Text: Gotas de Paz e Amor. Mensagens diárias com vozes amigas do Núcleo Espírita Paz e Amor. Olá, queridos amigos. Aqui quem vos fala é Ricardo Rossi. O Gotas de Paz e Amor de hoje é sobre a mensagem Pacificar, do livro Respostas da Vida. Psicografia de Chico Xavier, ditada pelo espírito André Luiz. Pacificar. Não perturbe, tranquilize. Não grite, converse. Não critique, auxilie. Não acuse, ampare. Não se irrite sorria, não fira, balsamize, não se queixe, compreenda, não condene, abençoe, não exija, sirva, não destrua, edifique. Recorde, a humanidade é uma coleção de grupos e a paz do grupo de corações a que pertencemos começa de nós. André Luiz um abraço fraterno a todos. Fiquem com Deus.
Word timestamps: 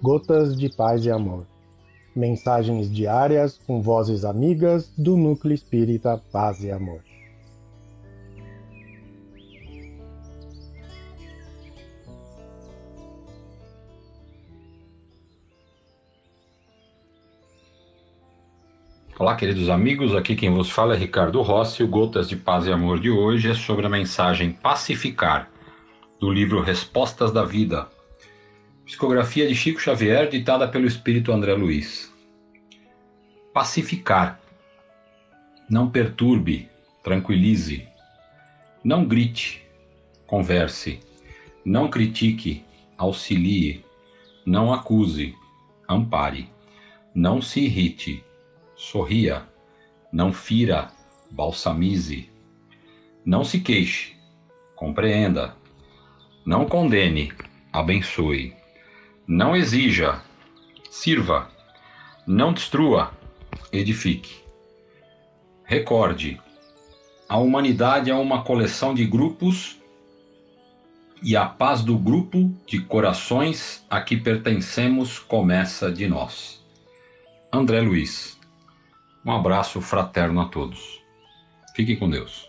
Gotas 0.00 0.56
de 0.56 0.68
Paz 0.68 1.04
e 1.04 1.10
Amor. 1.10 1.44
Mensagens 2.14 2.88
diárias 2.88 3.58
com 3.66 3.82
vozes 3.82 4.24
amigas 4.24 4.92
do 4.96 5.16
Núcleo 5.16 5.52
Espírita 5.52 6.22
Paz 6.30 6.62
e 6.62 6.70
Amor. 6.70 7.00
Olá, 19.18 19.34
queridos 19.34 19.68
amigos. 19.68 20.14
Aqui 20.14 20.36
quem 20.36 20.54
vos 20.54 20.70
fala 20.70 20.94
é 20.94 20.96
Ricardo 20.96 21.42
Rossi. 21.42 21.82
O 21.82 21.88
Gotas 21.88 22.28
de 22.28 22.36
Paz 22.36 22.68
e 22.68 22.72
Amor 22.72 23.00
de 23.00 23.10
hoje 23.10 23.50
é 23.50 23.54
sobre 23.54 23.84
a 23.84 23.90
mensagem 23.90 24.52
Pacificar, 24.52 25.50
do 26.20 26.30
livro 26.30 26.62
Respostas 26.62 27.32
da 27.32 27.44
Vida. 27.44 27.97
Psicografia 28.88 29.46
de 29.46 29.54
Chico 29.54 29.78
Xavier, 29.78 30.30
ditada 30.30 30.66
pelo 30.66 30.86
espírito 30.86 31.30
André 31.30 31.52
Luiz. 31.52 32.10
Pacificar. 33.52 34.40
Não 35.68 35.90
perturbe, 35.90 36.70
tranquilize. 37.04 37.86
Não 38.82 39.04
grite, 39.04 39.62
converse. 40.26 41.00
Não 41.62 41.90
critique, 41.90 42.64
auxilie. 42.96 43.84
Não 44.46 44.72
acuse, 44.72 45.34
ampare. 45.86 46.48
Não 47.14 47.42
se 47.42 47.60
irrite 47.60 48.24
sorria, 48.74 49.42
não 50.10 50.32
fira, 50.32 50.90
balsamize, 51.30 52.30
não 53.24 53.44
se 53.44 53.60
queixe, 53.60 54.16
compreenda, 54.76 55.56
não 56.46 56.64
condene, 56.64 57.32
abençoe, 57.72 58.54
não 59.28 59.54
exija, 59.54 60.22
sirva, 60.90 61.50
não 62.26 62.52
destrua, 62.52 63.12
edifique. 63.70 64.42
Recorde, 65.64 66.40
a 67.28 67.36
humanidade 67.36 68.10
é 68.10 68.14
uma 68.14 68.42
coleção 68.42 68.94
de 68.94 69.04
grupos 69.04 69.78
e 71.22 71.36
a 71.36 71.44
paz 71.44 71.82
do 71.82 71.98
grupo 71.98 72.50
de 72.66 72.80
corações 72.80 73.84
a 73.90 74.00
que 74.00 74.16
pertencemos 74.16 75.18
começa 75.18 75.92
de 75.92 76.08
nós. 76.08 76.64
André 77.52 77.82
Luiz 77.82 78.38
um 79.24 79.32
abraço 79.32 79.80
fraterno 79.82 80.40
a 80.40 80.46
todos. 80.46 81.02
Fiquem 81.74 81.96
com 81.96 82.08
Deus. 82.08 82.48